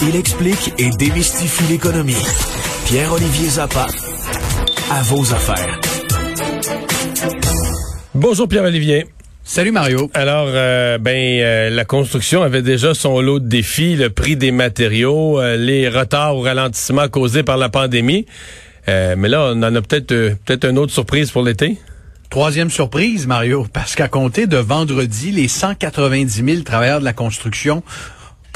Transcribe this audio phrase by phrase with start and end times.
[0.00, 2.16] Il explique et démystifie l'économie.
[2.86, 3.86] Pierre-Olivier Zappa,
[4.90, 5.80] à vos affaires.
[8.14, 9.06] Bonjour Pierre-Olivier.
[9.44, 10.10] Salut Mario.
[10.14, 14.52] Alors, euh, ben, euh, la construction avait déjà son lot de défis, le prix des
[14.52, 18.26] matériaux, euh, les retards ou ralentissements causés par la pandémie.
[18.86, 20.08] mais là, on en a peut-être
[20.44, 21.78] peut-être une autre surprise pour l'été.
[22.30, 27.82] Troisième surprise, Mario, parce qu'à compter de vendredi, les 190 000 travailleurs de la construction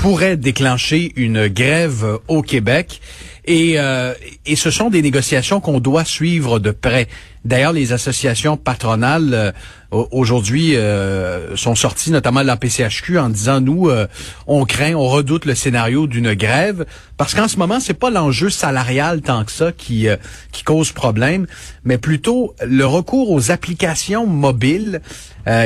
[0.06, 3.00] pourraient déclencher une grève au Québec.
[3.44, 3.76] Et,
[4.46, 7.08] et ce sont des négociations qu'on doit suivre de près.
[7.46, 9.52] D'ailleurs, les associations patronales euh,
[10.10, 14.08] aujourd'hui euh, sont sorties, notamment la PCHQ, en disant nous, euh,
[14.48, 16.84] on craint, on redoute le scénario d'une grève,
[17.16, 20.08] parce qu'en ce moment, c'est pas l'enjeu salarial tant que ça qui
[20.50, 21.46] qui cause problème,
[21.84, 25.00] mais plutôt le recours aux applications mobiles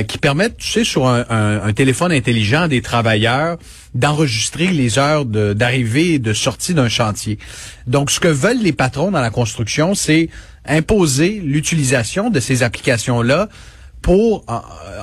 [0.07, 3.57] qui permettent, tu sais, sur un, un téléphone intelligent des travailleurs
[3.95, 7.39] d'enregistrer les heures d'arrivée et de sortie d'un chantier.
[7.87, 10.29] Donc, ce que veulent les patrons dans la construction, c'est
[10.67, 13.49] imposer l'utilisation de ces applications-là
[14.03, 14.45] pour,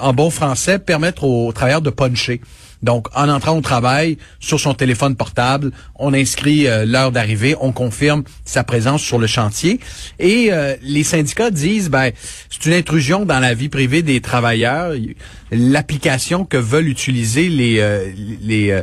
[0.01, 2.41] en, bon français, permettre aux travailleurs de puncher.
[2.83, 7.71] Donc, en entrant au travail sur son téléphone portable, on inscrit euh, l'heure d'arrivée, on
[7.71, 9.79] confirme sa présence sur le chantier.
[10.19, 12.11] Et euh, les syndicats disent, ben,
[12.49, 14.93] c'est une intrusion dans la vie privée des travailleurs.
[15.51, 18.05] L'application que veulent utiliser les euh,
[18.41, 18.81] les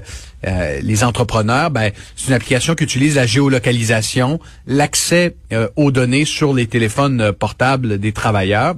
[0.83, 5.37] les entrepreneurs, ben, c'est une application qui utilise la géolocalisation, l'accès
[5.77, 8.75] aux données sur les téléphones portables des travailleurs.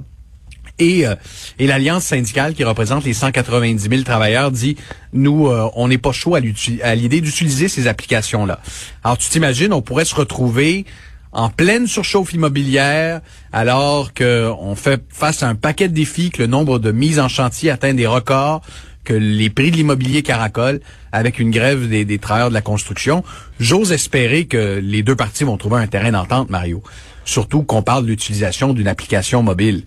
[0.79, 1.15] Et, euh,
[1.57, 4.77] et l'Alliance syndicale qui représente les 190 000 travailleurs dit,
[5.13, 8.59] nous, euh, on n'est pas chaud à l'idée d'utiliser ces applications-là.
[9.03, 10.85] Alors, tu t'imagines, on pourrait se retrouver
[11.31, 16.47] en pleine surchauffe immobilière, alors qu'on fait face à un paquet de défis, que le
[16.47, 18.61] nombre de mises en chantier atteint des records,
[19.03, 23.23] que les prix de l'immobilier caracolent avec une grève des, des travailleurs de la construction.
[23.59, 26.83] J'ose espérer que les deux parties vont trouver un terrain d'entente, Mario.
[27.23, 29.83] Surtout qu'on parle de l'utilisation d'une application mobile.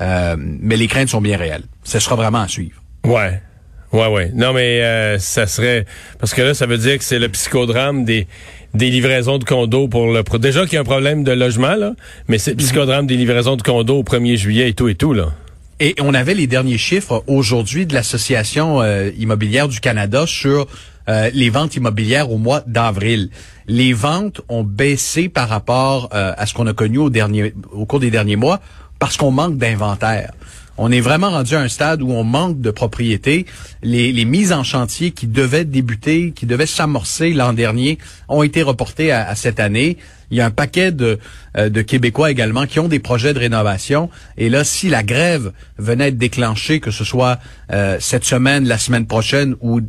[0.00, 1.64] Euh, mais les craintes sont bien réelles.
[1.84, 2.82] Ce sera vraiment à suivre.
[3.04, 3.40] Ouais.
[3.92, 4.30] Ouais, ouais.
[4.34, 5.84] Non, mais euh, ça serait...
[6.18, 8.26] Parce que là, ça veut dire que c'est le psychodrame des
[8.72, 10.22] des livraisons de condos pour le...
[10.38, 11.94] Déjà qu'il y a un problème de logement, là,
[12.28, 12.62] mais c'est le mhm.
[12.62, 15.32] psychodrame des livraisons de condos au 1er juillet et tout et tout, là.
[15.80, 20.68] Et on avait les derniers chiffres aujourd'hui de l'Association euh, immobilière du Canada sur
[21.34, 23.30] les ventes immobilières au mois d'avril.
[23.66, 27.98] Les ventes ont baissé par rapport à ce qu'on a connu au, dernier, au cours
[27.98, 28.60] des derniers mois
[29.00, 30.30] parce qu'on manque d'inventaire.
[30.82, 33.44] On est vraiment rendu à un stade où on manque de propriété.
[33.82, 37.98] Les, mises en chantier qui devaient débuter, qui devaient s'amorcer l'an dernier,
[38.30, 39.98] ont été reportées à, cette année.
[40.30, 41.18] Il y a un paquet de,
[41.58, 44.08] euh, de Québécois également qui ont des projets de rénovation.
[44.38, 47.40] Et là, si la grève venait être déclenchée, que ce soit
[47.72, 49.82] euh, cette semaine, la semaine prochaine ou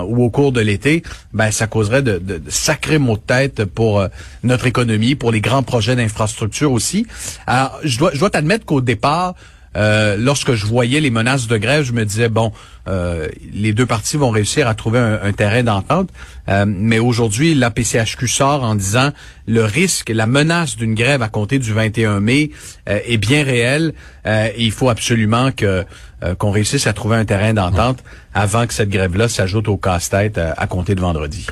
[0.00, 4.06] au cours de l'été, ben ça causerait de, de, sacrés maux de tête pour euh,
[4.44, 7.08] notre économie, pour les grands projets d'infrastructure aussi.
[7.48, 9.34] Alors, je dois, je dois t'admettre qu'au départ,
[9.76, 12.52] euh, lorsque je voyais les menaces de grève, je me disais bon,
[12.88, 16.10] euh, les deux parties vont réussir à trouver un, terrain d'entente.
[16.48, 19.10] Euh, mais aujourd'hui, la PCHQ sort en disant
[19.46, 22.50] le risque, la menace d'une grève à compter du 21 mai
[22.86, 23.92] est bien réelle.
[24.26, 25.84] et il faut absolument que
[26.38, 28.02] qu'on réussisse à trouver un terrain d'entente
[28.34, 31.46] avant que cette grève-là s'ajoute au casse-tête à compter de vendredi.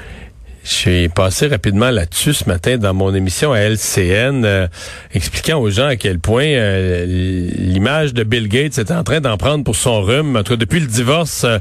[0.68, 4.66] J'ai passé rapidement là-dessus ce matin dans mon émission à LCN, euh,
[5.12, 9.36] expliquant aux gens à quel point euh, l'image de Bill Gates est en train d'en
[9.36, 11.60] prendre pour son rhume, en depuis le divorce euh,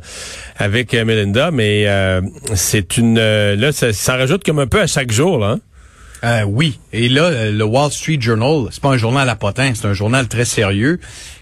[0.58, 1.86] avec Melinda, mais
[2.56, 5.60] c'est une là ça, rajoute comme un peu à chaque jour là.
[6.24, 6.44] Hein?
[6.48, 9.94] oui, et là le Wall Street Journal, c'est pas un journal à potin, c'est un
[9.94, 11.00] journal très sérieux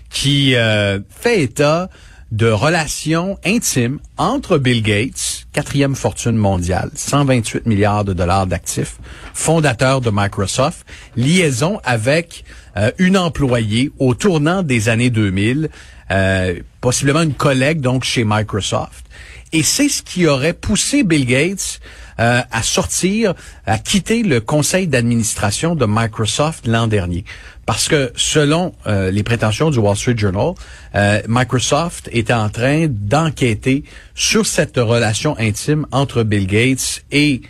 [0.10, 1.90] qui fait état
[2.34, 8.98] de relations intimes entre Bill Gates, quatrième fortune mondiale, 128 milliards de dollars d'actifs,
[9.36, 10.84] fondateur de Microsoft,
[11.16, 12.44] liaison avec
[12.76, 15.70] euh, une employée au tournant des années 2000,
[16.10, 19.06] euh, possiblement une collègue donc chez Microsoft.
[19.52, 21.80] Et c'est ce qui aurait poussé Bill Gates
[22.20, 23.34] euh, à sortir,
[23.66, 27.26] à quitter le conseil d'administration de Microsoft l'an dernier.
[27.66, 30.54] Parce que selon euh, les prétentions du Wall Street Journal,
[30.96, 33.84] euh, Microsoft était en train d'enquêter
[34.14, 37.42] sur cette relation intime entre Bill Gates et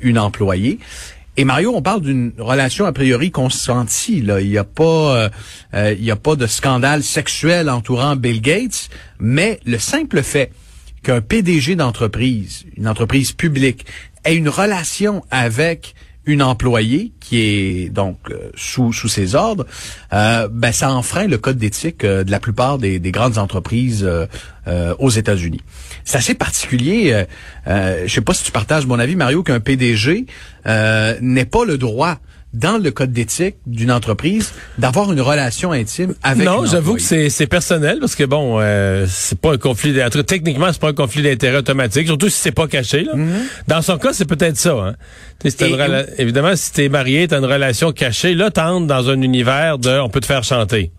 [0.00, 0.78] une employée.
[1.36, 4.22] Et Mario, on parle d'une relation a priori consentie.
[4.22, 5.28] Là, il n'y a pas,
[5.74, 8.88] il y a pas de scandale sexuel entourant Bill Gates,
[9.18, 10.50] mais le simple fait
[11.02, 13.86] qu'un PDG d'entreprise, une entreprise publique,
[14.24, 15.94] ait une relation avec
[16.26, 19.66] une employée qui est donc euh, sous sous ses ordres,
[20.12, 24.08] euh, ben ça enfreint le code d'éthique euh, de la plupart des, des grandes entreprises
[24.98, 25.62] aux États-Unis.
[26.04, 27.24] C'est assez particulier.
[27.66, 30.26] je sais pas si tu partages mon avis, Mario, qu'un PDG
[30.66, 32.18] n'ait pas le droit
[32.52, 37.30] dans le code d'éthique d'une entreprise d'avoir une relation intime avec Non, j'avoue que c'est,
[37.30, 40.24] c'est personnel parce que bon, euh, c'est pas un conflit d'intérêt.
[40.24, 43.04] Techniquement, c'est pas un conflit d'intérêt automatique, surtout si c'est pas caché.
[43.04, 43.14] Là.
[43.14, 43.42] Mm-hmm.
[43.68, 44.72] Dans son cas, c'est peut-être ça.
[44.72, 44.94] Hein.
[46.18, 50.08] évidemment, si t'es marié, t'as une relation cachée, là, t'entres dans un univers de on
[50.08, 50.90] peut te faire chanter.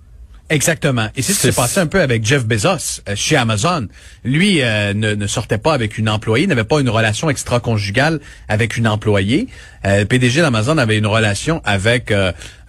[0.52, 1.08] Exactement.
[1.16, 3.88] Et c'est ce qui s'est passé un peu avec Jeff Bezos euh, chez Amazon.
[4.26, 8.20] Lui euh, ne, ne, sortait pas avec une employée, n'avait pas une relation extra-conjugale
[8.50, 9.48] avec une employée.
[9.86, 12.14] Euh, le PDG d'Amazon avait une relation avec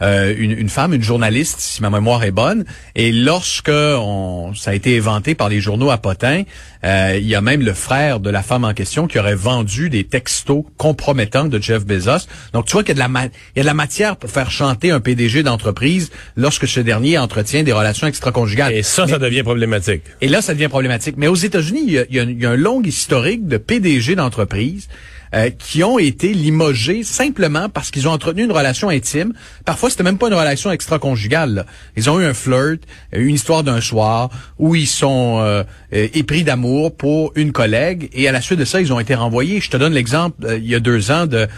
[0.03, 2.65] une, une, femme, une journaliste, si ma mémoire est bonne.
[2.95, 6.43] Et lorsque on, ça a été éventé par les journaux à Potin,
[6.85, 10.05] il y a même le frère de la femme en question qui aurait vendu des
[10.05, 12.27] textos compromettants de Jeff Bezos.
[12.53, 14.31] Donc tu vois qu'il y a de la, il y a de la matière pour
[14.31, 18.73] faire chanter un PDG d'entreprise lorsque ce dernier entretient des relations extra-conjugales.
[18.73, 20.03] Et ça, ça devient problématique.
[20.21, 21.17] Et là, ça devient problématique.
[21.19, 24.89] Mais aux États-Unis, il y a, il y a un long historique de PDG d'entreprise
[25.35, 29.33] euh, qui ont été limogés simplement parce qu'ils ont entretenu une relation intime.
[29.65, 31.67] Parfois, c'était même pas une relation extra-conjugale.
[31.97, 32.81] Ils ont eu un flirt,
[33.13, 35.65] une histoire d'un soir où ils sont euh,
[35.95, 39.15] euh, épris d'amour pour une collègue et à la suite de ça, ils ont été
[39.15, 39.61] renvoyés.
[39.61, 41.49] Je te donne l'exemple il y a deux ans de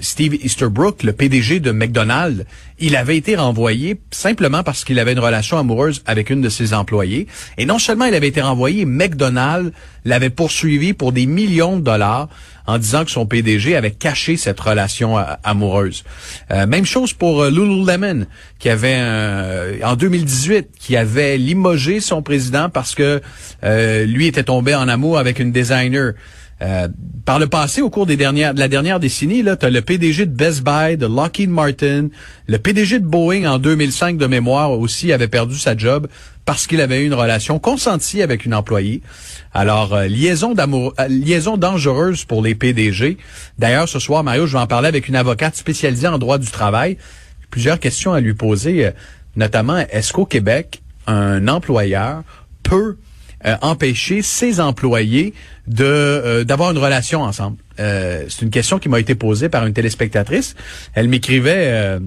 [0.00, 2.44] Steve Easterbrook, le PDG de McDonald's.
[2.78, 6.74] Il avait été renvoyé simplement parce qu'il avait une relation amoureuse avec une de ses
[6.74, 7.26] employées.
[7.56, 9.72] Et non seulement il avait été renvoyé, McDonald's
[10.04, 12.28] l'avait poursuivi pour des millions de dollars
[12.66, 16.04] en disant que son PDG avait caché cette relation euh, amoureuse.
[16.50, 18.26] Euh, même chose pour euh, Lululemon,
[18.58, 19.00] qui avait
[19.84, 23.20] en 2018, qui avait limogé son président parce que
[23.62, 26.14] lui était tombé en amour avec une designer.
[26.58, 30.26] Par le passé, au cours des dernières, de la dernière décennie, là, as le PDG
[30.26, 32.08] de Best Buy, de Lockheed Martin,
[32.46, 36.08] le PDG de Boeing en 2005 de mémoire aussi avait perdu sa job
[36.46, 39.02] parce qu'il avait eu une relation consentie avec une employée.
[39.52, 43.18] Alors, euh, liaison euh, liaison dangereuse pour les PDG.
[43.58, 46.50] D'ailleurs, ce soir, Mario, je vais en parler avec une avocate spécialisée en droit du
[46.50, 46.96] travail.
[47.50, 48.90] Plusieurs questions à lui poser, euh,
[49.34, 52.22] notamment, est-ce qu'au Québec, un employeur
[52.62, 52.96] peut
[53.62, 55.34] empêcher ses employés
[55.66, 57.58] de d'avoir une relation ensemble.
[57.76, 60.54] c'est une question qui m'a été posée par une téléspectatrice.
[60.94, 61.98] Elle m'écrivait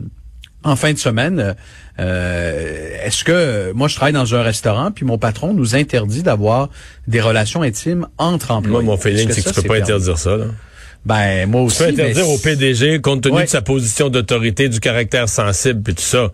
[0.64, 1.56] en fin de semaine,
[2.00, 6.70] euh, est-ce que moi je travaille dans un restaurant puis mon patron nous interdit d'avoir
[7.08, 8.86] des relations intimes entre employés.
[8.86, 10.46] Moi mon feeling c'est que, tu peux pas interdire ça là.
[11.06, 11.78] Ben moi aussi.
[11.78, 15.96] Tu peux interdire au PDG compte tenu de sa position d'autorité, du caractère sensible puis
[15.96, 16.32] tout ça.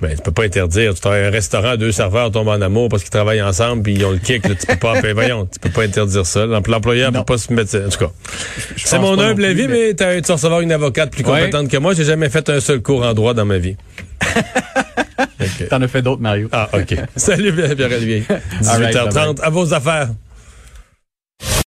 [0.00, 0.94] Ben, tu peux pas interdire.
[0.94, 4.04] Tu travailles un restaurant, deux serveurs tombent en amour parce qu'ils travaillent ensemble puis ils
[4.04, 4.46] ont le kick.
[4.46, 5.00] Là, tu peux pas.
[5.00, 6.44] Ben, voyons, tu peux pas interdire ça.
[6.44, 7.76] L'employeur peut pas se mettre.
[7.76, 8.10] En tout cas,
[8.76, 11.94] c'est mon humble avis, mais, tu vas recevoir une avocate plus compétente que moi.
[11.94, 13.76] J'ai jamais fait un seul cours en droit dans ma vie.
[15.40, 15.66] okay.
[15.68, 16.48] T'en as fait d'autres, Mario.
[16.52, 16.94] Ah, OK.
[17.16, 18.24] Salut, Pierre-Olivier.
[18.62, 19.40] 18h30.
[19.40, 20.08] à vos affaires.